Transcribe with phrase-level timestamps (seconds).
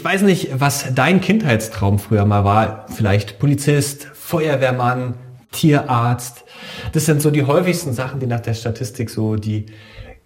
[0.00, 2.86] Ich weiß nicht, was dein Kindheitstraum früher mal war.
[2.88, 5.12] Vielleicht Polizist, Feuerwehrmann,
[5.52, 6.46] Tierarzt.
[6.92, 9.66] Das sind so die häufigsten Sachen, die nach der Statistik so die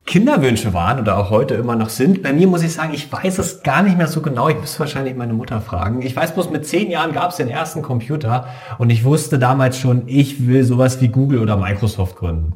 [0.07, 2.23] Kinderwünsche waren oder auch heute immer noch sind.
[2.23, 4.49] Bei mir muss ich sagen, ich weiß es gar nicht mehr so genau.
[4.49, 6.03] Ich müsste wahrscheinlich meine Mutter fragen.
[6.03, 8.47] Ich weiß bloß, mit zehn Jahren gab es den ersten Computer
[8.79, 12.53] und ich wusste damals schon, ich will sowas wie Google oder Microsoft gründen.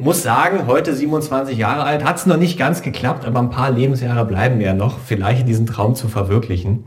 [0.00, 3.70] Muss sagen, heute 27 Jahre alt, hat es noch nicht ganz geklappt, aber ein paar
[3.70, 6.84] Lebensjahre bleiben mir ja noch, vielleicht diesen Traum zu verwirklichen.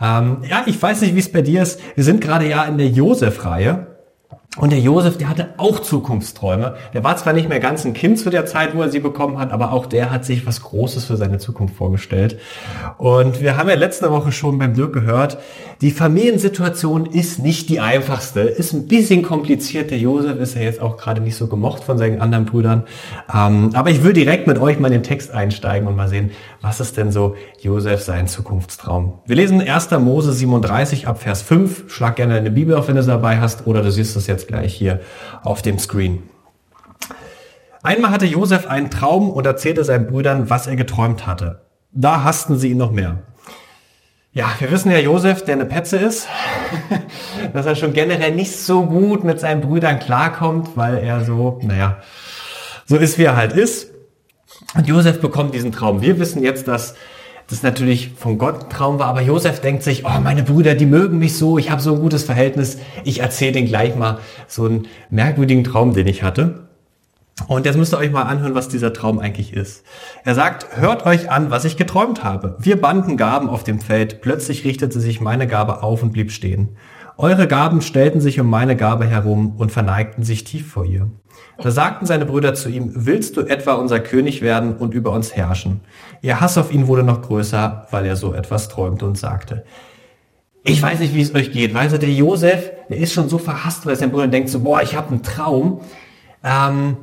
[0.00, 1.80] Ähm, ja, ich weiß nicht, wie es bei dir ist.
[1.94, 3.87] Wir sind gerade ja in der Josef-Reihe.
[4.58, 6.74] Und der Josef, der hatte auch Zukunftsträume.
[6.92, 9.38] Der war zwar nicht mehr ganz ein Kind zu der Zeit, wo er sie bekommen
[9.38, 12.38] hat, aber auch der hat sich was Großes für seine Zukunft vorgestellt.
[12.98, 15.38] Und wir haben ja letzte Woche schon beim Dirk gehört,
[15.80, 19.92] die Familiensituation ist nicht die einfachste, ist ein bisschen kompliziert.
[19.92, 22.82] Der Josef ist ja jetzt auch gerade nicht so gemocht von seinen anderen Brüdern.
[23.32, 26.32] Ähm, aber ich will direkt mit euch mal in den Text einsteigen und mal sehen,
[26.60, 29.20] was ist denn so Josef sein Zukunftstraum.
[29.24, 29.90] Wir lesen 1.
[30.00, 31.84] Mose 37 ab Vers 5.
[31.92, 34.47] Schlag gerne deine Bibel auf, wenn du es dabei hast, oder du siehst es jetzt
[34.48, 35.00] gleich hier
[35.44, 36.24] auf dem Screen.
[37.82, 41.62] Einmal hatte Josef einen Traum und erzählte seinen Brüdern, was er geträumt hatte.
[41.92, 43.18] Da hassten sie ihn noch mehr.
[44.32, 46.28] Ja, wir wissen ja, Josef, der eine Petze ist,
[47.52, 51.98] dass er schon generell nicht so gut mit seinen Brüdern klarkommt, weil er so, naja,
[52.84, 53.90] so ist, wie er halt ist.
[54.74, 56.02] Und Josef bekommt diesen Traum.
[56.02, 56.94] Wir wissen jetzt, dass
[57.48, 60.86] das natürlich von Gott ein Traum war, aber Josef denkt sich, oh, meine Brüder, die
[60.86, 64.66] mögen mich so, ich habe so ein gutes Verhältnis, ich erzähle denen gleich mal so
[64.66, 66.68] einen merkwürdigen Traum, den ich hatte.
[67.46, 69.84] Und jetzt müsst ihr euch mal anhören, was dieser Traum eigentlich ist.
[70.24, 72.56] Er sagt, hört euch an, was ich geträumt habe.
[72.58, 76.76] Wir banden Gaben auf dem Feld, plötzlich richtete sich meine Gabe auf und blieb stehen.
[77.20, 81.10] Eure Gaben stellten sich um meine Gabe herum und verneigten sich tief vor ihr.
[81.60, 85.34] Da sagten seine Brüder zu ihm, willst du etwa unser König werden und über uns
[85.34, 85.80] herrschen?
[86.22, 89.64] Ihr Hass auf ihn wurde noch größer, weil er so etwas träumte und sagte.
[90.62, 91.74] Ich weiß nicht, wie es euch geht.
[91.74, 94.80] Weißt du, der Josef, der ist schon so verhasst, weil sein Bruder denkt so, boah,
[94.80, 95.80] ich habe einen Traum.
[96.44, 96.98] Ähm,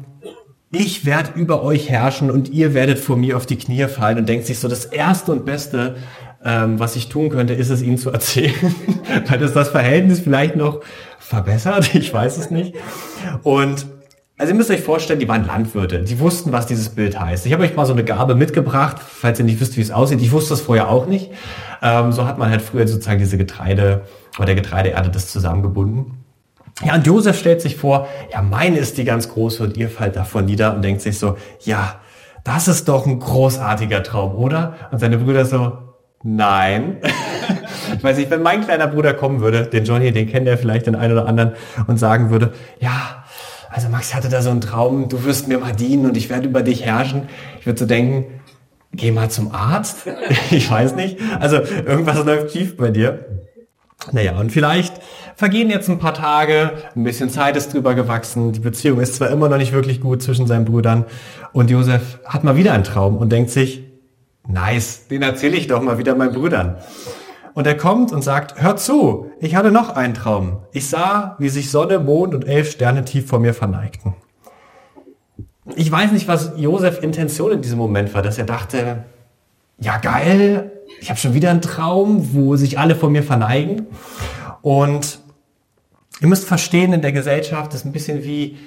[0.71, 4.29] ich werde über euch herrschen und ihr werdet vor mir auf die Knie fallen und
[4.29, 5.97] denkt sich so, das Erste und Beste,
[6.45, 8.53] ähm, was ich tun könnte, ist es ihnen zu erzählen,
[9.27, 10.81] weil das das Verhältnis vielleicht noch
[11.19, 12.75] verbessert, ich weiß es nicht.
[13.43, 13.87] Und
[14.37, 16.03] also ihr müsst euch vorstellen, die waren Landwirte.
[16.03, 17.45] Die wussten, was dieses Bild heißt.
[17.45, 20.21] Ich habe euch mal so eine Gabe mitgebracht, falls ihr nicht wisst, wie es aussieht.
[20.21, 21.31] Ich wusste das vorher auch nicht.
[21.81, 24.01] Ähm, so hat man halt früher sozusagen diese Getreide
[24.37, 26.25] oder der Getreideerde das zusammengebunden.
[26.83, 30.17] Ja, und Josef stellt sich vor, ja, meine ist die ganz große und ihr fallt
[30.17, 32.01] davon nieder und denkt sich so, ja,
[32.43, 34.75] das ist doch ein großartiger Traum, oder?
[34.91, 35.77] Und seine Brüder so,
[36.25, 36.97] nein.
[37.95, 40.87] ich weiß nicht, wenn mein kleiner Bruder kommen würde, den Johnny, den kennt er vielleicht
[40.87, 41.53] den einen oder anderen,
[41.87, 43.23] und sagen würde, ja,
[43.69, 46.47] also Max hatte da so einen Traum, du wirst mir mal dienen und ich werde
[46.47, 47.23] über dich herrschen.
[47.59, 48.41] Ich würde so denken,
[48.93, 50.07] geh mal zum Arzt.
[50.51, 51.19] ich weiß nicht.
[51.39, 53.25] Also irgendwas läuft schief bei dir.
[54.11, 54.93] Naja, und vielleicht
[55.35, 59.29] vergehen jetzt ein paar Tage, ein bisschen Zeit ist drüber gewachsen, die Beziehung ist zwar
[59.29, 61.05] immer noch nicht wirklich gut zwischen seinen Brüdern
[61.53, 63.83] und Josef hat mal wieder einen Traum und denkt sich,
[64.47, 66.77] nice, den erzähle ich doch mal wieder meinen Brüdern.
[67.53, 70.57] Und er kommt und sagt, hör zu, ich hatte noch einen Traum.
[70.73, 74.13] Ich sah, wie sich Sonne, Mond und elf Sterne tief vor mir verneigten.
[75.75, 79.05] Ich weiß nicht, was Josef Intention in diesem Moment war, dass er dachte,
[79.79, 83.87] ja geil, ich habe schon wieder einen Traum, wo sich alle vor mir verneigen.
[84.61, 85.19] Und
[86.21, 88.57] ihr müsst verstehen, in der Gesellschaft ist ein bisschen wie,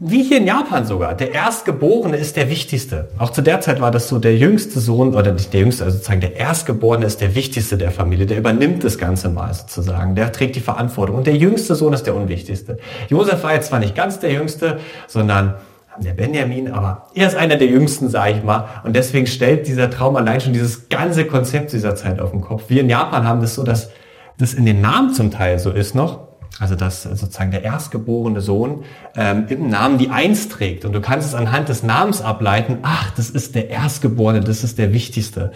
[0.00, 1.14] wie hier in Japan sogar.
[1.14, 3.08] Der Erstgeborene ist der Wichtigste.
[3.18, 5.96] Auch zu der Zeit war das so, der jüngste Sohn, oder nicht der jüngste, also
[5.96, 8.26] sozusagen der Erstgeborene ist der Wichtigste der Familie.
[8.26, 10.14] Der übernimmt das Ganze mal sozusagen.
[10.14, 11.16] Der trägt die Verantwortung.
[11.16, 12.78] Und der jüngste Sohn ist der Unwichtigste.
[13.08, 15.54] Josef war jetzt zwar nicht ganz der Jüngste, sondern
[15.98, 18.68] der Benjamin, aber er ist einer der Jüngsten, sage ich mal.
[18.84, 22.64] Und deswegen stellt dieser Traum allein schon dieses ganze Konzept dieser Zeit auf den Kopf.
[22.68, 23.90] Wir in Japan haben das so, dass
[24.38, 26.31] das in den Namen zum Teil so ist noch.
[26.58, 28.84] Also dass sozusagen der erstgeborene Sohn
[29.16, 30.84] ähm, im Namen die Eins trägt.
[30.84, 34.78] Und du kannst es anhand des Namens ableiten, ach, das ist der Erstgeborene, das ist
[34.78, 35.52] der Wichtigste.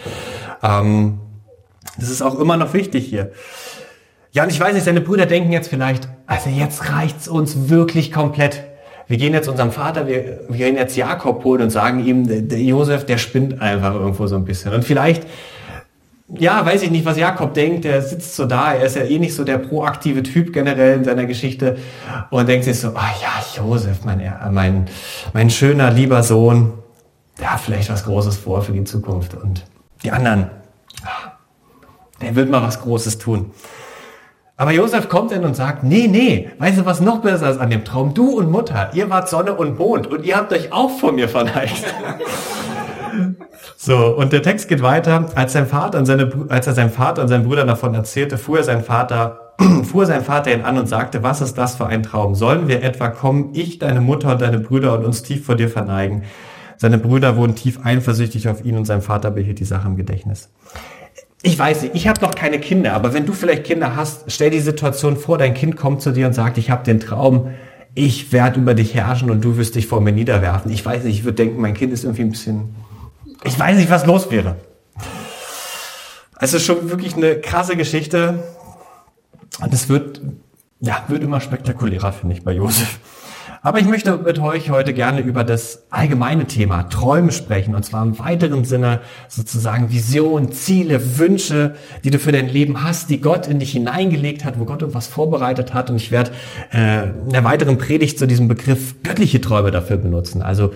[0.62, 1.20] Ähm,
[1.98, 3.30] das ist auch immer noch wichtig hier.
[4.32, 8.12] Ja, und ich weiß nicht, seine Brüder denken jetzt vielleicht, also jetzt reicht's uns wirklich
[8.12, 8.64] komplett
[9.08, 12.58] wir gehen jetzt unserem Vater, wir, wir gehen jetzt Jakob holen und sagen ihm, der,
[12.60, 14.74] Josef, der spinnt einfach irgendwo so ein bisschen.
[14.74, 15.24] Und vielleicht,
[16.28, 19.18] ja, weiß ich nicht, was Jakob denkt, der sitzt so da, er ist ja eh
[19.18, 21.76] nicht so der proaktive Typ generell in seiner Geschichte
[22.30, 24.86] und denkt sich so, ah ja, Josef, mein, mein,
[25.32, 26.72] mein schöner, lieber Sohn,
[27.38, 29.34] der hat vielleicht was Großes vor für die Zukunft.
[29.34, 29.64] Und
[30.02, 30.50] die anderen,
[32.20, 33.52] der wird mal was Großes tun.
[34.56, 37.68] Aber Josef kommt dann und sagt, nee, nee, weißt du, was noch besser ist an
[37.68, 38.14] dem Traum?
[38.14, 41.28] Du und Mutter, ihr wart Sonne und Mond und ihr habt euch auch vor mir
[41.28, 41.84] verneigt.
[43.78, 45.28] So, und der Text geht weiter.
[45.34, 48.62] Als sein Vater und seine, als er seinem Vater und seinen Brüdern davon erzählte, fuhr
[48.62, 49.52] sein Vater,
[49.84, 52.34] fuhr sein Vater ihn an und sagte, was ist das für ein Traum?
[52.34, 55.68] Sollen wir etwa kommen, ich, deine Mutter und deine Brüder und uns tief vor dir
[55.68, 56.22] verneigen?
[56.78, 60.50] Seine Brüder wurden tief eifersüchtig auf ihn und sein Vater behielt die Sache im Gedächtnis.
[61.42, 64.50] Ich weiß nicht, ich habe noch keine Kinder, aber wenn du vielleicht Kinder hast, stell
[64.50, 67.50] die Situation vor, dein Kind kommt zu dir und sagt, ich habe den Traum,
[67.94, 70.70] ich werde über dich herrschen und du wirst dich vor mir niederwerfen.
[70.70, 72.74] Ich weiß nicht, ich würde denken, mein Kind ist irgendwie ein bisschen,
[73.44, 74.56] ich weiß nicht, was los wäre.
[76.34, 78.42] Also schon wirklich eine krasse Geschichte.
[79.60, 80.20] Und es wird,
[80.80, 82.98] ja, wird immer spektakulärer, finde ich, bei Josef.
[83.62, 87.74] Aber ich möchte mit euch heute gerne über das allgemeine Thema Träume sprechen.
[87.74, 93.10] Und zwar im weiteren Sinne sozusagen Vision, Ziele, Wünsche, die du für dein Leben hast,
[93.10, 95.90] die Gott in dich hineingelegt hat, wo Gott irgendwas vorbereitet hat.
[95.90, 96.30] Und ich werde
[96.72, 100.42] äh, in der weiteren Predigt zu diesem Begriff göttliche Träume dafür benutzen.
[100.42, 100.72] Also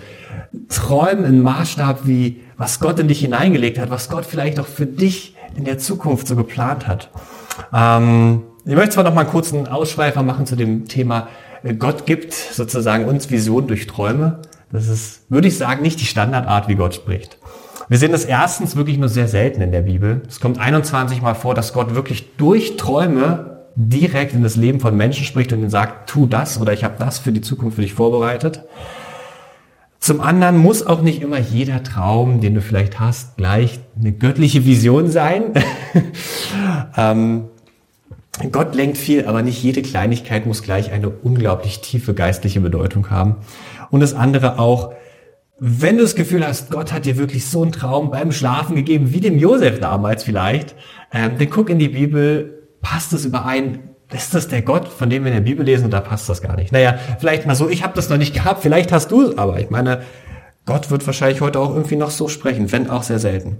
[0.69, 4.85] Träumen im Maßstab wie, was Gott in dich hineingelegt hat, was Gott vielleicht auch für
[4.85, 7.09] dich in der Zukunft so geplant hat.
[7.73, 11.27] Ähm, ich möchte zwar noch mal einen kurzen Ausschweifer machen zu dem Thema
[11.77, 14.39] Gott gibt sozusagen uns Vision durch Träume.
[14.71, 17.37] Das ist, würde ich sagen, nicht die Standardart, wie Gott spricht.
[17.89, 20.21] Wir sehen das erstens wirklich nur sehr selten in der Bibel.
[20.27, 24.95] Es kommt 21 Mal vor, dass Gott wirklich durch Träume direkt in das Leben von
[24.95, 27.81] Menschen spricht und ihnen sagt, tu das oder ich habe das für die Zukunft für
[27.81, 28.63] dich vorbereitet.
[29.99, 34.65] Zum anderen muss auch nicht immer jeder Traum, den du vielleicht hast, gleich eine göttliche
[34.65, 35.53] Vision sein.
[36.97, 37.49] ähm,
[38.49, 43.37] Gott lenkt viel, aber nicht jede Kleinigkeit muss gleich eine unglaublich tiefe geistliche Bedeutung haben.
[43.89, 44.93] Und das andere auch,
[45.59, 49.13] wenn du das Gefühl hast, Gott hat dir wirklich so einen Traum beim Schlafen gegeben,
[49.13, 50.75] wie dem Josef damals vielleicht,
[51.13, 53.91] ähm, dann guck in die Bibel, passt das überein?
[54.11, 56.55] Ist das der Gott, von dem wir in der Bibel lesen, oder passt das gar
[56.55, 56.71] nicht?
[56.71, 59.59] Naja, vielleicht mal so, ich habe das noch nicht gehabt, vielleicht hast du es, aber
[59.59, 60.01] ich meine,
[60.65, 63.57] Gott wird wahrscheinlich heute auch irgendwie noch so sprechen, wenn auch sehr selten.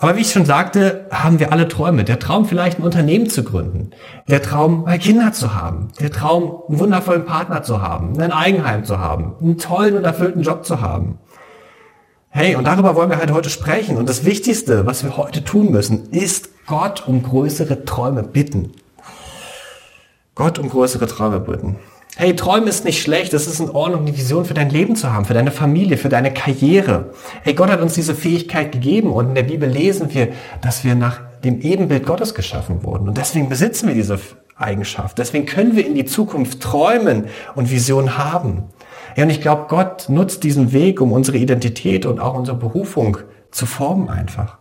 [0.00, 2.04] Aber wie ich schon sagte, haben wir alle Träume.
[2.04, 3.90] Der Traum, vielleicht ein Unternehmen zu gründen.
[4.28, 5.88] Der Traum, Kinder zu haben.
[5.98, 8.20] Der Traum, einen wundervollen Partner zu haben.
[8.20, 9.34] Ein Eigenheim zu haben.
[9.40, 11.18] Einen tollen und erfüllten Job zu haben.
[12.30, 13.96] Hey, und darüber wollen wir halt heute sprechen.
[13.96, 18.72] Und das Wichtigste, was wir heute tun müssen, ist Gott um größere Träume bitten.
[20.36, 21.76] Gott um größere Träume bitten.
[22.20, 23.32] Hey, Träumen ist nicht schlecht.
[23.32, 26.08] Es ist in Ordnung, eine Vision für dein Leben zu haben, für deine Familie, für
[26.08, 27.12] deine Karriere.
[27.44, 30.30] Hey, Gott hat uns diese Fähigkeit gegeben und in der Bibel lesen wir,
[30.60, 33.06] dass wir nach dem Ebenbild Gottes geschaffen wurden.
[33.06, 34.18] Und deswegen besitzen wir diese
[34.56, 35.16] Eigenschaft.
[35.18, 38.64] Deswegen können wir in die Zukunft träumen und Visionen haben.
[39.14, 43.18] Ja, und ich glaube, Gott nutzt diesen Weg, um unsere Identität und auch unsere Berufung
[43.52, 44.58] zu formen einfach.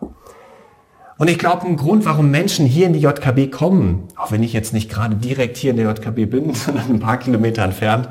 [1.18, 4.54] Und ich glaube, ein Grund, warum Menschen hier in die JKB kommen, auch wenn ich
[4.54, 8.08] jetzt nicht gerade direkt hier in der JKB bin, sondern ein paar Kilometer entfernt,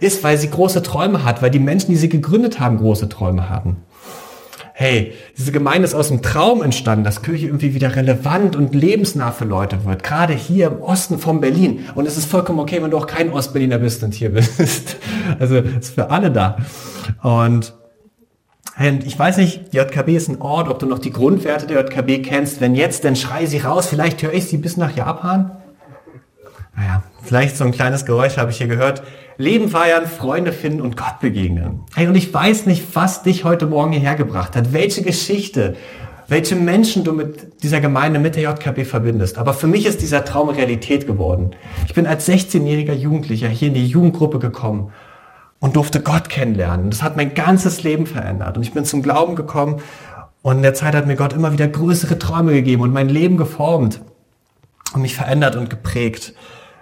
[0.00, 3.50] ist, weil sie große Träume hat, weil die Menschen, die sie gegründet haben, große Träume
[3.50, 3.76] hatten.
[4.78, 9.32] Hey, diese Gemeinde ist aus dem Traum entstanden, dass Kirche irgendwie wieder relevant und lebensnah
[9.32, 10.02] für Leute wird.
[10.02, 11.86] Gerade hier im Osten von Berlin.
[11.94, 14.96] Und es ist vollkommen okay, wenn du auch kein Ostberliner bist und hier bist.
[15.38, 16.58] Also, ist für alle da.
[17.22, 17.74] Und
[18.78, 22.22] und ich weiß nicht, JKB ist ein Ort, ob du noch die Grundwerte der JKB
[22.22, 22.60] kennst.
[22.60, 23.86] Wenn jetzt, dann schrei sie raus.
[23.86, 25.52] Vielleicht höre ich sie bis nach Japan.
[26.76, 29.02] Naja, vielleicht so ein kleines Geräusch habe ich hier gehört.
[29.38, 31.84] Leben feiern, Freunde finden und Gott begegnen.
[31.94, 35.76] Hey, und ich weiß nicht, was dich heute Morgen hierher gebracht hat, welche Geschichte,
[36.28, 39.38] welche Menschen du mit dieser Gemeinde, mit der JKB verbindest.
[39.38, 41.52] Aber für mich ist dieser Traum Realität geworden.
[41.86, 44.92] Ich bin als 16-jähriger Jugendlicher hier in die Jugendgruppe gekommen
[45.60, 46.90] und durfte Gott kennenlernen.
[46.90, 48.56] Das hat mein ganzes Leben verändert.
[48.56, 49.80] Und ich bin zum Glauben gekommen
[50.42, 53.36] und in der Zeit hat mir Gott immer wieder größere Träume gegeben und mein Leben
[53.36, 54.00] geformt
[54.94, 56.34] und mich verändert und geprägt.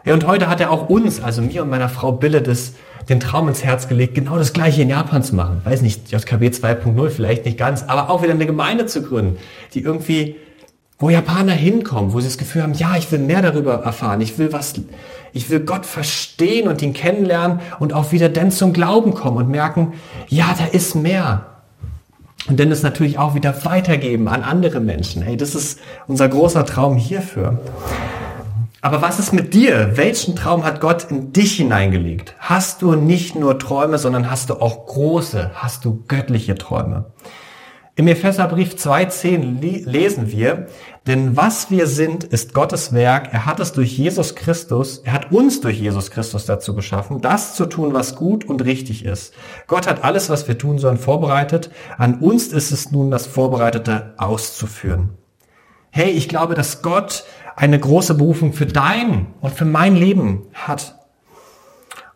[0.05, 2.75] Ja, und heute hat er auch uns, also mir und meiner Frau Bille, das,
[3.09, 5.63] den Traum ins Herz gelegt, genau das gleiche in Japan zu machen.
[5.65, 9.39] Weiß nicht, JKB 2.0 vielleicht nicht ganz, aber auch wieder eine Gemeinde zu gründen,
[9.73, 10.37] die irgendwie
[10.99, 14.39] wo Japaner hinkommen, wo sie das Gefühl haben, ja, ich will mehr darüber erfahren, ich
[14.39, 14.75] will was,
[15.33, 19.49] ich will Gott verstehen und ihn kennenlernen und auch wieder dann zum Glauben kommen und
[19.49, 19.95] merken,
[20.29, 21.47] ja, da ist mehr.
[22.47, 25.23] Und dann es natürlich auch wieder weitergeben an andere Menschen.
[25.23, 27.59] Hey, das ist unser großer Traum hierfür.
[28.83, 29.97] Aber was ist mit dir?
[29.97, 32.35] Welchen Traum hat Gott in dich hineingelegt?
[32.39, 37.07] Hast du nicht nur Träume, sondern hast du auch große, hast du göttliche Träume?
[37.97, 40.67] Im Epheserbrief 2.10 lesen wir,
[41.07, 43.33] denn was wir sind, ist Gottes Werk.
[43.33, 47.55] Er hat es durch Jesus Christus, er hat uns durch Jesus Christus dazu geschaffen, das
[47.55, 49.33] zu tun, was gut und richtig ist.
[49.69, 51.71] Gott hat alles, was wir tun sollen, vorbereitet.
[51.97, 55.11] An uns ist es nun, das Vorbereitete auszuführen.
[55.93, 57.23] Hey, ich glaube, dass Gott
[57.55, 60.97] eine große Berufung für dein und für mein Leben hat.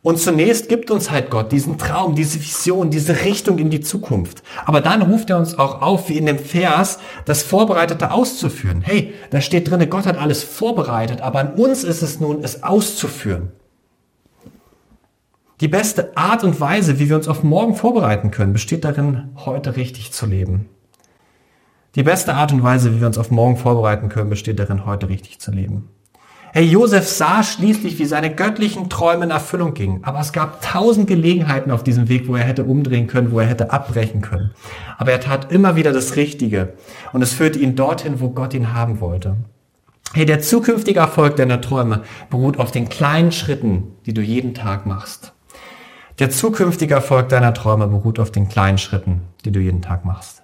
[0.02, 4.42] Und zunächst gibt uns halt Gott diesen Traum, diese Vision, diese Richtung in die Zukunft.
[4.64, 8.80] Aber dann ruft er uns auch auf, wie in dem Vers, das Vorbereitete auszuführen.
[8.80, 12.62] Hey, da steht drinne, Gott hat alles vorbereitet, aber an uns ist es nun, es
[12.62, 13.50] auszuführen.
[15.60, 19.74] Die beste Art und Weise, wie wir uns auf morgen vorbereiten können, besteht darin, heute
[19.74, 20.68] richtig zu leben.
[21.96, 25.08] Die beste Art und Weise, wie wir uns auf morgen vorbereiten können, besteht darin, heute
[25.08, 25.88] richtig zu leben.
[26.50, 30.02] Hey, Josef sah schließlich, wie seine göttlichen Träume in Erfüllung gingen.
[30.04, 33.46] Aber es gab tausend Gelegenheiten auf diesem Weg, wo er hätte umdrehen können, wo er
[33.46, 34.52] hätte abbrechen können.
[34.96, 36.72] Aber er tat immer wieder das Richtige.
[37.12, 39.36] Und es führte ihn dorthin, wo Gott ihn haben wollte.
[40.14, 44.86] Hey, der zukünftige Erfolg deiner Träume beruht auf den kleinen Schritten, die du jeden Tag
[44.86, 45.34] machst.
[46.18, 50.42] Der zukünftige Erfolg deiner Träume beruht auf den kleinen Schritten, die du jeden Tag machst.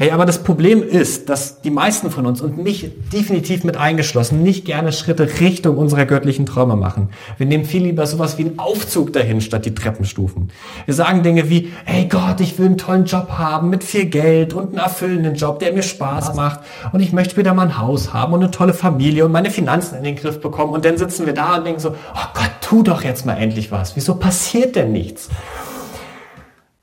[0.00, 4.42] Hey, aber das Problem ist, dass die meisten von uns und mich definitiv mit eingeschlossen
[4.42, 7.10] nicht gerne Schritte Richtung unserer göttlichen Träume machen.
[7.36, 10.52] Wir nehmen viel lieber sowas wie einen Aufzug dahin statt die Treppenstufen.
[10.86, 14.54] Wir sagen Dinge wie, hey Gott, ich will einen tollen Job haben mit viel Geld
[14.54, 16.60] und einen erfüllenden Job, der mir Spaß macht
[16.92, 19.98] und ich möchte später mal ein Haus haben und eine tolle Familie und meine Finanzen
[19.98, 22.82] in den Griff bekommen und dann sitzen wir da und denken so, oh Gott, tu
[22.82, 23.96] doch jetzt mal endlich was.
[23.96, 25.28] Wieso passiert denn nichts?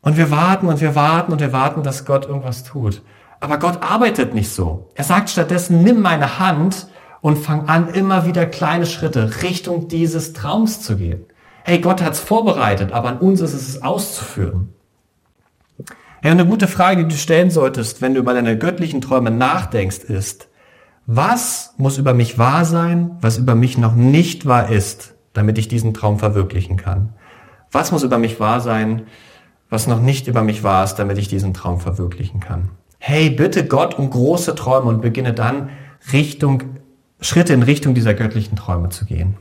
[0.01, 3.01] Und wir warten und wir warten und wir warten, dass Gott irgendwas tut.
[3.39, 4.89] Aber Gott arbeitet nicht so.
[4.95, 6.87] Er sagt stattdessen, nimm meine Hand
[7.21, 11.25] und fang an, immer wieder kleine Schritte Richtung dieses Traums zu gehen.
[11.63, 14.73] Hey, Gott hat's vorbereitet, aber an uns ist es, auszuführen.
[16.21, 19.99] Hey, eine gute Frage, die du stellen solltest, wenn du über deine göttlichen Träume nachdenkst,
[19.99, 20.47] ist,
[21.05, 25.67] was muss über mich wahr sein, was über mich noch nicht wahr ist, damit ich
[25.67, 27.13] diesen Traum verwirklichen kann?
[27.71, 29.03] Was muss über mich wahr sein,
[29.69, 32.69] was noch nicht über mich war, ist, damit ich diesen Traum verwirklichen kann.
[32.99, 35.69] Hey, bitte Gott um große Träume und beginne dann
[36.11, 36.63] Richtung,
[37.19, 39.35] Schritte in Richtung dieser göttlichen Träume zu gehen.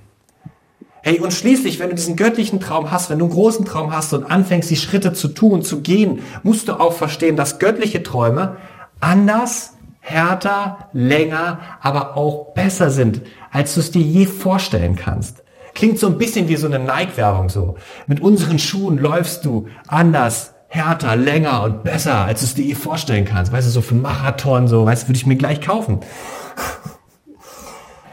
[1.02, 4.12] Hey, und schließlich, wenn du diesen göttlichen Traum hast, wenn du einen großen Traum hast
[4.12, 8.56] und anfängst, die Schritte zu tun, zu gehen, musst du auch verstehen, dass göttliche Träume
[8.98, 15.44] anders, härter, länger, aber auch besser sind, als du es dir je vorstellen kannst.
[15.76, 17.76] Klingt so ein bisschen wie so eine Nike-Werbung so.
[18.06, 22.74] Mit unseren Schuhen läufst du anders, härter, länger und besser, als du es dir je
[22.74, 23.52] vorstellen kannst.
[23.52, 26.00] Weißt du, so für Marathon, so, weißt du, würde ich mir gleich kaufen.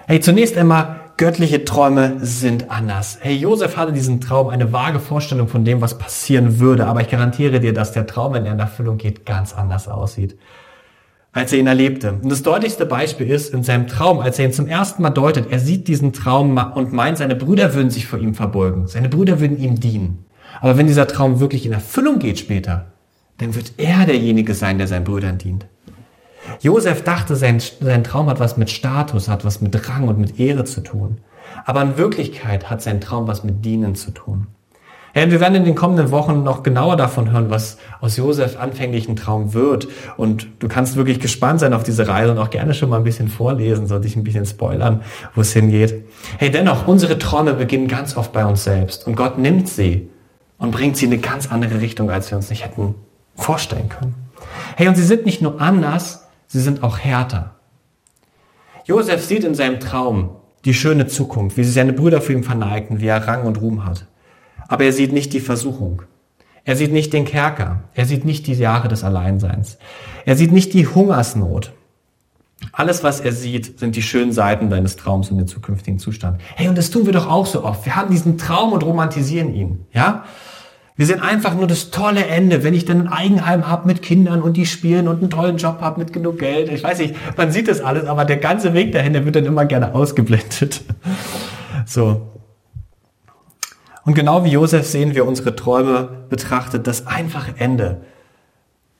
[0.06, 3.20] Hey, zunächst einmal, göttliche Träume sind anders.
[3.22, 7.08] Hey, Josef hatte diesen Traum, eine vage Vorstellung von dem, was passieren würde, aber ich
[7.08, 10.38] garantiere dir, dass der Traum, wenn er in Erfüllung geht, ganz anders aussieht
[11.34, 12.14] als er ihn erlebte.
[12.22, 15.52] Und das deutlichste Beispiel ist in seinem Traum, als er ihn zum ersten Mal deutet,
[15.52, 19.40] er sieht diesen Traum und meint, seine Brüder würden sich vor ihm verbeugen, seine Brüder
[19.40, 20.26] würden ihm dienen.
[20.62, 22.86] Aber wenn dieser Traum wirklich in Erfüllung geht später,
[23.40, 25.66] dann wird er derjenige sein, der seinen Brüdern dient.
[26.62, 30.40] Josef dachte, sein, sein Traum hat was mit Status, hat was mit Rang und mit
[30.40, 31.18] Ehre zu tun.
[31.66, 34.48] Aber in Wirklichkeit hat sein Traum was mit Dienen zu tun.
[35.16, 39.16] Ja, wir werden in den kommenden Wochen noch genauer davon hören, was aus Josefs anfänglichen
[39.16, 39.88] Traum wird.
[40.18, 43.04] Und du kannst wirklich gespannt sein auf diese Reise und auch gerne schon mal ein
[43.04, 45.02] bisschen vorlesen, sollte ich ein bisschen spoilern,
[45.36, 46.04] wo es hingeht.
[46.40, 49.06] Hey, dennoch, unsere Träume beginnen ganz oft bei uns selbst.
[49.06, 50.10] Und Gott nimmt sie
[50.58, 52.96] und bringt sie in eine ganz andere Richtung, als wir uns nicht hätten
[53.36, 54.16] vorstellen können.
[54.78, 57.56] Hey, und sie sind nicht nur anders, sie sind auch härter.
[58.86, 60.32] Josef sieht in seinem Traum
[60.66, 63.86] die schöne Zukunft, wie sie seine Brüder für ihn verneigten, wie er Rang und Ruhm
[63.86, 64.08] hat.
[64.68, 66.04] Aber er sieht nicht die Versuchung.
[66.66, 67.84] Er sieht nicht den Kerker.
[67.94, 69.78] Er sieht nicht die Jahre des Alleinseins.
[70.26, 71.74] Er sieht nicht die Hungersnot.
[72.72, 76.40] Alles, was er sieht, sind die schönen Seiten deines Traums und den zukünftigen Zustand.
[76.56, 77.86] Hey, und das tun wir doch auch so oft.
[77.86, 79.86] Wir haben diesen Traum und romantisieren ihn.
[79.92, 80.24] Ja?
[80.96, 84.42] Wir sehen einfach nur das tolle Ende, wenn ich dann ein Eigenheim habe mit Kindern
[84.42, 86.72] und die spielen und einen tollen Job habe mit genug Geld.
[86.72, 89.46] Ich weiß nicht, man sieht das alles, aber der ganze Weg dahin, der wird dann
[89.46, 90.82] immer gerne ausgeblendet.
[91.86, 92.33] So.
[94.06, 98.02] Und genau wie Josef sehen wir unsere Träume betrachtet, das einfache Ende.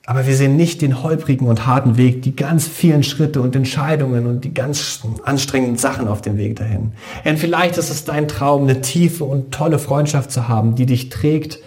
[0.06, 4.28] Aber wir sehen nicht den holprigen und harten Weg, die ganz vielen Schritte und Entscheidungen
[4.28, 6.92] und die ganz anstrengenden Sachen auf dem Weg dahin.
[7.24, 11.08] Und vielleicht ist es dein Traum, eine tiefe und tolle Freundschaft zu haben, die dich
[11.10, 11.60] trägt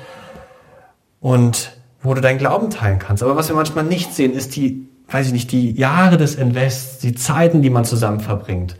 [1.21, 3.23] und wo du deinen Glauben teilen kannst.
[3.23, 6.99] Aber was wir manchmal nicht sehen, ist die, weiß ich nicht, die Jahre des Invests,
[6.99, 8.76] die Zeiten, die man zusammen verbringt.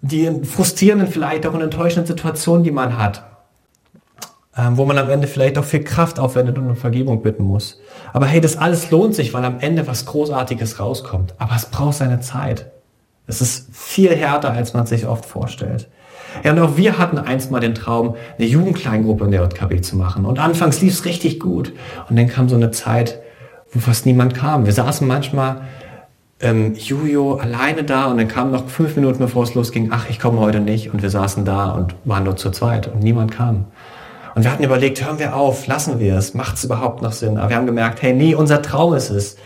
[0.00, 3.27] die frustrierenden, vielleicht auch enttäuschenden Situationen, die man hat,
[4.58, 7.80] ähm, wo man am Ende vielleicht auch viel Kraft aufwendet und um Vergebung bitten muss.
[8.12, 11.34] Aber hey, das alles lohnt sich, weil am Ende was Großartiges rauskommt.
[11.38, 12.66] Aber es braucht seine Zeit.
[13.28, 15.88] Es ist viel härter, als man sich oft vorstellt.
[16.42, 19.96] Ja, und auch wir hatten einst mal den Traum, eine Jugendkleingruppe in der JKB zu
[19.96, 20.24] machen.
[20.24, 21.72] Und anfangs lief es richtig gut.
[22.08, 23.20] Und dann kam so eine Zeit,
[23.72, 24.66] wo fast niemand kam.
[24.66, 25.62] Wir saßen manchmal
[26.40, 30.18] ähm, Jujo alleine da und dann kam noch fünf Minuten bevor es losging, ach, ich
[30.18, 30.92] komme heute nicht.
[30.92, 33.66] Und wir saßen da und waren nur zu zweit und niemand kam.
[34.38, 37.38] Und wir hatten überlegt, hören wir auf, lassen wir es, macht es überhaupt noch Sinn?
[37.38, 39.36] Aber wir haben gemerkt, hey, nee, unser Traum ist es,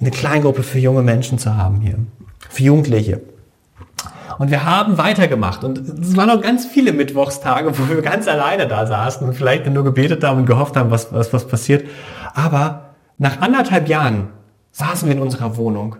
[0.00, 1.98] eine Kleingruppe für junge Menschen zu haben hier,
[2.48, 3.20] für Jugendliche.
[4.38, 5.62] Und wir haben weitergemacht.
[5.62, 9.66] Und es waren noch ganz viele Mittwochstage, wo wir ganz alleine da saßen und vielleicht
[9.66, 11.86] nur gebetet haben und gehofft haben, was, was, was passiert.
[12.32, 14.28] Aber nach anderthalb Jahren
[14.70, 15.96] saßen wir in unserer Wohnung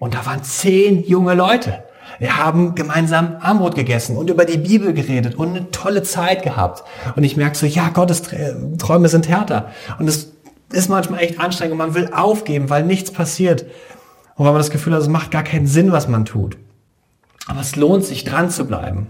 [0.00, 1.84] und da waren zehn junge Leute.
[2.18, 6.84] Wir haben gemeinsam Armbrot gegessen und über die Bibel geredet und eine tolle Zeit gehabt.
[7.16, 8.22] Und ich merke so, ja, Gottes
[8.78, 9.70] Träume sind härter.
[9.98, 10.32] Und es
[10.72, 13.64] ist manchmal echt anstrengend und man will aufgeben, weil nichts passiert.
[14.36, 16.56] Und weil man das Gefühl hat, es macht gar keinen Sinn, was man tut.
[17.46, 19.08] Aber es lohnt sich, dran zu bleiben.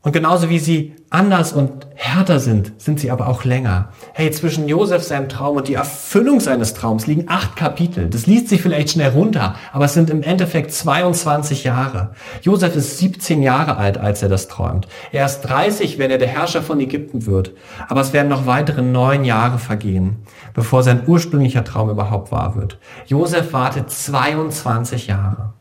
[0.00, 3.88] Und genauso wie sie anders und härter sind, sind sie aber auch länger.
[4.12, 8.08] Hey, zwischen Josef seinem Traum und die Erfüllung seines Traums liegen acht Kapitel.
[8.08, 12.12] Das liest sich vielleicht schnell runter, aber es sind im Endeffekt 22 Jahre.
[12.42, 14.86] Josef ist 17 Jahre alt, als er das träumt.
[15.10, 17.54] Er ist 30, wenn er der Herrscher von Ägypten wird.
[17.88, 20.18] Aber es werden noch weitere neun Jahre vergehen,
[20.54, 22.78] bevor sein ursprünglicher Traum überhaupt wahr wird.
[23.06, 25.54] Josef wartet 22 Jahre.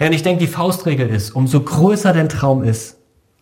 [0.00, 2.99] Ja, und ich denke, die Faustregel ist, umso größer dein Traum ist,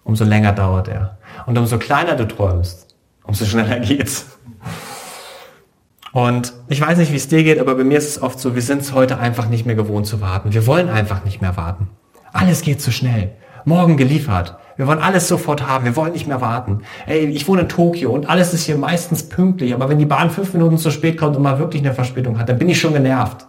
[0.09, 1.19] umso länger dauert er.
[1.47, 4.39] Und umso kleiner du träumst, umso schneller geht's.
[6.13, 8.55] Und ich weiß nicht, wie es dir geht, aber bei mir ist es oft so,
[8.55, 10.55] wir sind es heute einfach nicht mehr gewohnt zu warten.
[10.55, 11.91] Wir wollen einfach nicht mehr warten.
[12.33, 13.33] Alles geht zu schnell.
[13.67, 14.57] Morgen geliefert.
[14.77, 15.85] Wir wollen alles sofort haben.
[15.85, 16.81] Wir wollen nicht mehr warten.
[17.07, 19.75] Ey, ich wohne in Tokio und alles ist hier meistens pünktlich.
[19.75, 22.49] Aber wenn die Bahn fünf Minuten zu spät kommt und mal wirklich eine Verspätung hat,
[22.49, 23.47] dann bin ich schon genervt.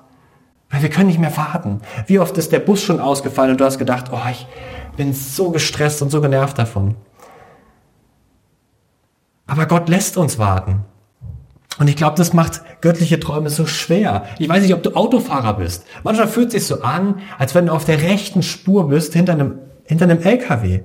[0.69, 1.79] Weil wir können nicht mehr warten.
[2.07, 4.45] Wie oft ist der Bus schon ausgefallen und du hast gedacht, oh, ich
[4.99, 6.95] bin so gestresst und so genervt davon.
[9.47, 10.83] Aber Gott lässt uns warten.
[11.79, 14.25] Und ich glaube, das macht göttliche Träume so schwer.
[14.39, 15.85] Ich weiß nicht, ob du Autofahrer bist.
[16.03, 19.33] Manchmal fühlt es sich so an, als wenn du auf der rechten Spur bist hinter
[19.33, 20.81] einem, hinter einem LKW.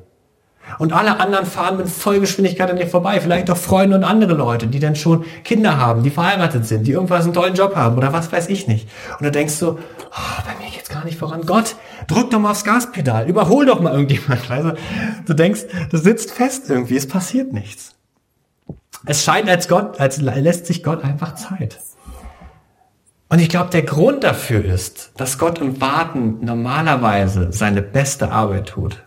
[0.79, 3.21] Und alle anderen fahren mit Vollgeschwindigkeit an dir vorbei.
[3.21, 6.93] Vielleicht auch Freunde und andere Leute, die dann schon Kinder haben, die verheiratet sind, die
[6.93, 8.89] irgendwas einen tollen Job haben oder was weiß ich nicht.
[9.19, 11.43] Und du denkst so, oh, bei mir geht's gar nicht voran.
[11.47, 14.41] Gott, drück doch mal aufs Gaspedal, überhol doch mal irgendjemand.
[14.55, 14.73] Also,
[15.27, 17.95] du denkst, du sitzt fest irgendwie, es passiert nichts.
[19.07, 21.79] Es scheint, als Gott, als lässt sich Gott einfach Zeit.
[23.29, 28.69] Und ich glaube, der Grund dafür ist, dass Gott im Warten normalerweise seine beste Arbeit
[28.69, 29.04] tut.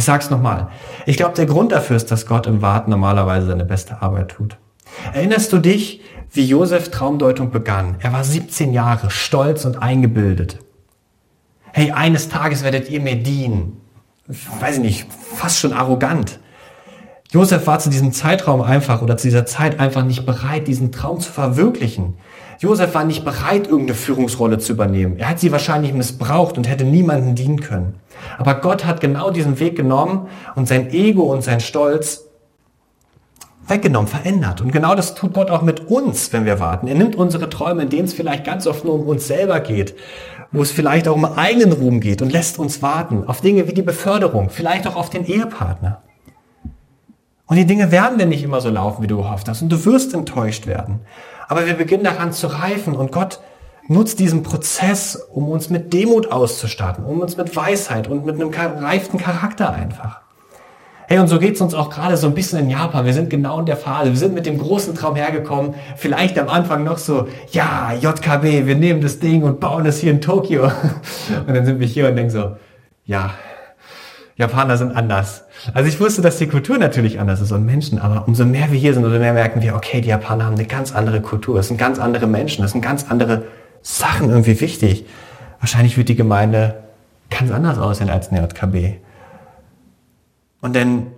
[0.00, 0.68] Ich sag's nochmal.
[1.04, 4.56] Ich glaube, der Grund dafür ist, dass Gott im Warten normalerweise seine beste Arbeit tut.
[5.12, 6.00] Erinnerst du dich,
[6.32, 7.96] wie Josef Traumdeutung begann?
[7.98, 10.58] Er war 17 Jahre, stolz und eingebildet.
[11.74, 13.82] Hey, eines Tages werdet ihr mir dienen.
[14.60, 16.40] Weiß ich nicht, fast schon arrogant.
[17.30, 21.20] Josef war zu diesem Zeitraum einfach oder zu dieser Zeit einfach nicht bereit, diesen Traum
[21.20, 22.14] zu verwirklichen.
[22.60, 25.16] Josef war nicht bereit, irgendeine Führungsrolle zu übernehmen.
[25.16, 27.94] Er hat sie wahrscheinlich missbraucht und hätte niemanden dienen können.
[28.36, 32.26] Aber Gott hat genau diesen Weg genommen und sein Ego und sein Stolz
[33.66, 34.60] weggenommen, verändert.
[34.60, 36.86] Und genau das tut Gott auch mit uns, wenn wir warten.
[36.86, 39.94] Er nimmt unsere Träume, in denen es vielleicht ganz oft nur um uns selber geht,
[40.52, 43.72] wo es vielleicht auch um eigenen Ruhm geht und lässt uns warten auf Dinge wie
[43.72, 46.02] die Beförderung, vielleicht auch auf den Ehepartner.
[47.46, 49.62] Und die Dinge werden denn nicht immer so laufen, wie du gehofft hast.
[49.62, 51.00] Und du wirst enttäuscht werden.
[51.50, 53.40] Aber wir beginnen daran zu reifen und Gott
[53.88, 58.52] nutzt diesen Prozess, um uns mit Demut auszustatten, um uns mit Weisheit und mit einem
[58.52, 60.20] gereiften Charakter einfach.
[61.08, 63.04] Hey, und so geht's uns auch gerade so ein bisschen in Japan.
[63.04, 64.10] Wir sind genau in der Phase.
[64.10, 65.74] Wir sind mit dem großen Traum hergekommen.
[65.96, 70.12] Vielleicht am Anfang noch so, ja, JKB, wir nehmen das Ding und bauen es hier
[70.12, 70.66] in Tokio.
[71.48, 72.56] Und dann sind wir hier und denken so,
[73.06, 73.34] ja,
[74.36, 75.46] Japaner sind anders.
[75.74, 78.78] Also ich wusste, dass die Kultur natürlich anders ist und Menschen, aber umso mehr wir
[78.78, 81.68] hier sind, umso mehr merken wir, okay, die Japaner haben eine ganz andere Kultur, es
[81.68, 83.44] sind ganz andere Menschen, es sind ganz andere
[83.82, 85.04] Sachen irgendwie wichtig.
[85.60, 86.82] Wahrscheinlich wird die Gemeinde
[87.30, 88.98] ganz anders aussehen als eine JKB.
[90.60, 91.08] Und denn,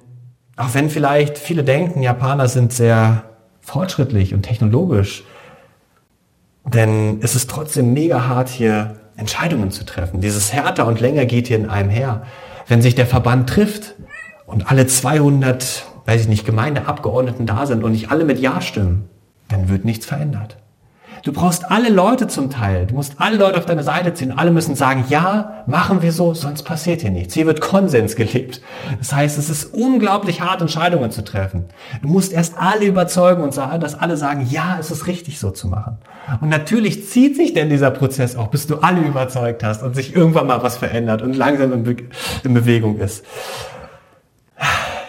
[0.57, 3.25] auch wenn vielleicht viele denken, Japaner sind sehr
[3.61, 5.25] fortschrittlich und technologisch,
[6.65, 10.21] denn es ist trotzdem mega hart, hier Entscheidungen zu treffen.
[10.21, 12.23] Dieses härter und länger geht hier in einem her
[12.69, 13.95] wenn sich der Verband trifft
[14.53, 19.09] und alle 200, weiß ich nicht, Gemeindeabgeordneten da sind und nicht alle mit Ja stimmen,
[19.49, 20.59] dann wird nichts verändert.
[21.25, 22.87] Du brauchst alle Leute zum Teil.
[22.87, 24.37] Du musst alle Leute auf deine Seite ziehen.
[24.37, 27.35] Alle müssen sagen, ja, machen wir so, sonst passiert hier nichts.
[27.35, 28.61] Hier wird Konsens gelebt.
[28.99, 31.67] Das heißt, es ist unglaublich hart, Entscheidungen zu treffen.
[32.03, 35.53] Du musst erst alle überzeugen und sagen, dass alle sagen, ja, es ist richtig so
[35.53, 35.99] zu machen.
[36.41, 40.17] Und natürlich zieht sich denn dieser Prozess auch, bis du alle überzeugt hast und sich
[40.17, 41.97] irgendwann mal was verändert und langsam in, Be
[42.43, 43.25] in Bewegung ist.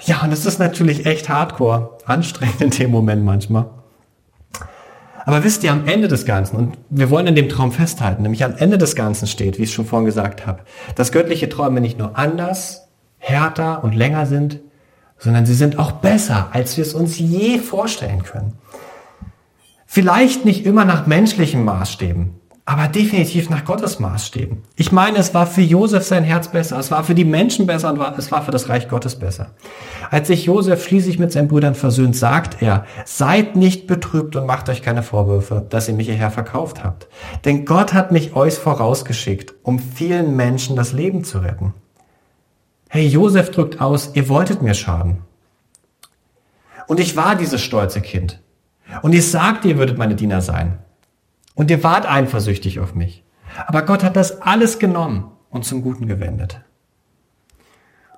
[0.06, 3.70] Ja, und es ist natürlich echt hardcore, anstrengend in dem Moment manchmal.
[5.26, 8.44] Aber wisst ihr, am Ende des Ganzen, und wir wollen in dem Traum festhalten, nämlich
[8.44, 10.64] am Ende des Ganzen steht, wie ich schon vorhin gesagt habe,
[10.96, 14.60] dass göttliche Träume nicht nur anders, härter und länger sind,
[15.18, 18.58] sondern sie sind auch besser, als wir es uns je vorstellen können.
[19.86, 22.32] Vielleicht nicht immer nach menschlichen Maßstäben,
[22.66, 24.60] aber definitiv nach Gottes Maßstäben.
[24.78, 27.92] Ich meine, es war für Josef sein Herz besser, es war für die Menschen besser
[27.92, 29.52] und es war für das Reich Gottes besser.
[30.10, 34.70] Als sich Josef schließlich mit seinen Brüdern versöhnt, sagt er, seid nicht betrübt und macht
[34.70, 37.08] euch keine Vorwürfe, dass ihr mich hierher verkauft habt.
[37.44, 41.74] Denn Gott hat mich euch vorausgeschickt, um vielen Menschen das Leben zu retten.
[42.88, 45.18] Hey, Josef drückt aus, ihr wolltet mir schaden.
[46.88, 48.40] Und ich war dieses stolze Kind.
[49.02, 50.78] Und ich sagte, ihr würdet meine Diener sein.
[51.56, 53.24] Und ihr wart eifersüchtig auf mich.
[53.68, 56.62] Aber Gott hat das alles genommen und zum Guten gewendet.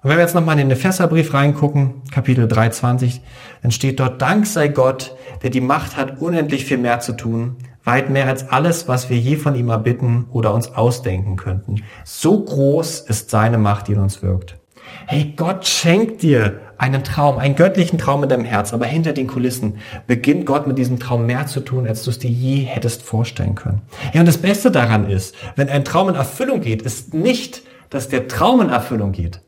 [0.02, 3.21] Und wenn wir jetzt nochmal in den Epheserbrief reingucken, Kapitel 3,20,
[3.63, 7.58] dann steht dort, Dank sei Gott, der die Macht hat, unendlich viel mehr zu tun,
[7.84, 11.84] weit mehr als alles, was wir je von ihm erbitten oder uns ausdenken könnten.
[12.04, 14.60] So groß ist seine Macht, die in uns wirkt.
[15.08, 19.27] Hey, Gott schenkt dir einen Traum, einen göttlichen Traum in deinem Herz, aber hinter den
[19.27, 19.77] Kulissen
[20.08, 23.55] beginnt Gott mit diesem Traum mehr zu tun, als du es dir je hättest vorstellen
[23.55, 23.81] können.
[24.13, 28.10] Ja, und das Beste daran ist, wenn ein Traum in Erfüllung geht, ist nicht, dass
[28.10, 29.41] der Traum in Erfüllung geht.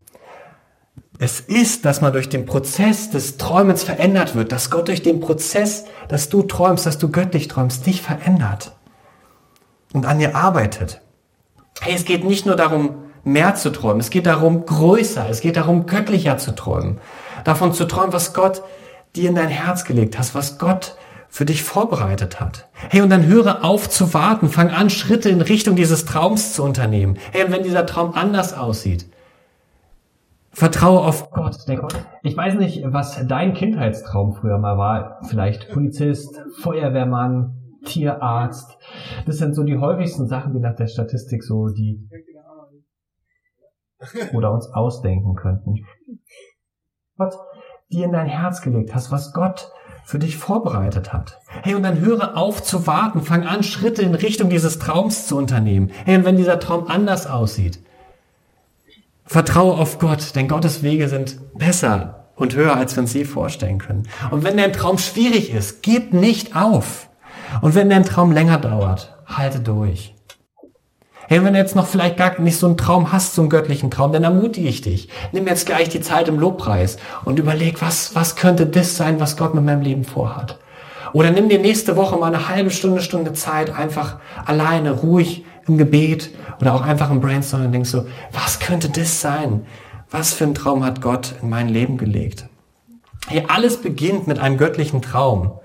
[1.18, 5.18] Es ist, dass man durch den Prozess des Träumens verändert wird, dass Gott durch den
[5.18, 8.76] Prozess, dass du träumst, dass du göttlich träumst, dich verändert
[9.92, 11.00] und an dir arbeitet.
[11.80, 14.00] Hey, es geht nicht nur darum, mehr zu träumen.
[14.00, 16.98] Es geht darum, größer, es geht darum, göttlicher zu träumen.
[17.44, 18.62] Davon zu träumen, was Gott
[19.16, 20.96] dir in dein Herz gelegt hat, was Gott
[21.28, 22.68] für dich vorbereitet hat.
[22.72, 26.62] Hey, und dann höre auf zu warten, fang an, Schritte in Richtung dieses Traums zu
[26.62, 27.18] unternehmen.
[27.32, 29.06] Hey, und wenn dieser Traum anders aussieht,
[30.52, 31.56] vertraue auf Gott.
[32.22, 35.18] Ich weiß nicht, was dein Kindheitstraum früher mal war.
[35.28, 37.54] Vielleicht Polizist, Feuerwehrmann,
[37.84, 38.76] Tierarzt.
[39.26, 42.00] Das sind so die häufigsten Sachen, die nach der Statistik so die
[44.32, 45.84] oder uns ausdenken könnten.
[47.16, 47.34] Gott
[47.90, 49.72] dir in dein Herz gelegt hast, was Gott
[50.04, 51.38] für dich vorbereitet hat.
[51.62, 55.36] Hey, und dann höre auf zu warten, fang an, Schritte in Richtung dieses Traums zu
[55.36, 55.90] unternehmen.
[56.04, 57.80] Hey, und wenn dieser Traum anders aussieht,
[59.26, 63.78] vertraue auf Gott, denn Gottes Wege sind besser und höher, als wir uns je vorstellen
[63.78, 64.08] können.
[64.30, 67.08] Und wenn dein Traum schwierig ist, gib nicht auf.
[67.60, 70.14] Und wenn dein Traum länger dauert, halte durch.
[71.30, 73.90] Hey, wenn du jetzt noch vielleicht gar nicht so einen Traum hast, so einen göttlichen
[73.90, 75.10] Traum, dann ermutige ich dich.
[75.32, 79.36] Nimm jetzt gleich die Zeit im Lobpreis und überleg, was, was könnte das sein, was
[79.36, 80.58] Gott mit meinem Leben vorhat.
[81.12, 85.76] Oder nimm dir nächste Woche mal eine halbe Stunde, Stunde Zeit, einfach alleine, ruhig im
[85.76, 86.30] Gebet
[86.62, 89.66] oder auch einfach im Brainstorming und denkst so, was könnte das sein?
[90.10, 92.48] Was für ein Traum hat Gott in mein Leben gelegt?
[93.26, 95.60] Hey, alles beginnt mit einem göttlichen Traum.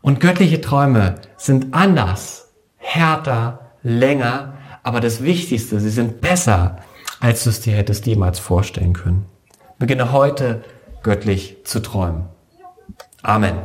[0.00, 4.55] Und göttliche Träume sind anders, härter, länger
[4.86, 6.78] aber das Wichtigste, sie sind besser,
[7.18, 9.26] als du es dir hättest jemals vorstellen können.
[9.80, 10.62] Beginne heute
[11.02, 12.26] göttlich zu träumen.
[13.20, 13.56] Amen.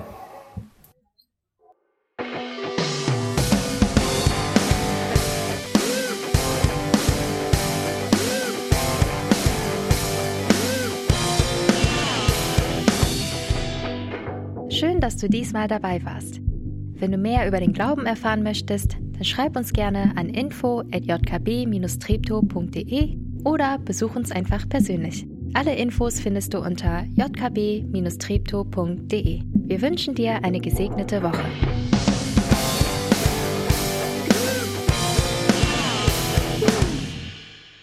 [14.71, 16.41] Schön, dass du diesmal dabei warst.
[16.95, 23.77] Wenn du mehr über den Glauben erfahren möchtest, dann schreib uns gerne an info@jkb-treptow.de oder
[23.77, 25.27] besuch uns einfach persönlich.
[25.53, 29.41] Alle Infos findest du unter jkb-treptow.de.
[29.53, 31.43] Wir wünschen dir eine gesegnete Woche.